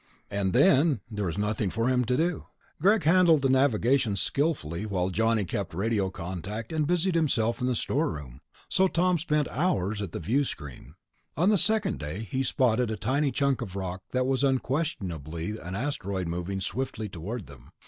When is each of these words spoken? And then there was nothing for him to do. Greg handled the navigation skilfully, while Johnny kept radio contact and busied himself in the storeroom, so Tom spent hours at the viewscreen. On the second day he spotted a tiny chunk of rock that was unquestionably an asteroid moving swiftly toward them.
And 0.31 0.51
then 0.53 1.01
there 1.11 1.25
was 1.27 1.37
nothing 1.37 1.69
for 1.69 1.87
him 1.87 2.05
to 2.05 2.17
do. 2.17 2.47
Greg 2.81 3.03
handled 3.03 3.43
the 3.43 3.49
navigation 3.49 4.15
skilfully, 4.15 4.83
while 4.83 5.11
Johnny 5.11 5.45
kept 5.45 5.75
radio 5.75 6.09
contact 6.09 6.73
and 6.73 6.87
busied 6.87 7.13
himself 7.13 7.61
in 7.61 7.67
the 7.67 7.75
storeroom, 7.75 8.41
so 8.67 8.87
Tom 8.87 9.19
spent 9.19 9.47
hours 9.49 10.01
at 10.01 10.11
the 10.11 10.19
viewscreen. 10.19 10.95
On 11.37 11.49
the 11.49 11.55
second 11.59 11.99
day 11.99 12.23
he 12.23 12.41
spotted 12.41 12.89
a 12.89 12.97
tiny 12.97 13.31
chunk 13.31 13.61
of 13.61 13.75
rock 13.75 14.01
that 14.09 14.25
was 14.25 14.43
unquestionably 14.43 15.59
an 15.59 15.75
asteroid 15.75 16.27
moving 16.27 16.61
swiftly 16.61 17.07
toward 17.07 17.45
them. 17.45 17.69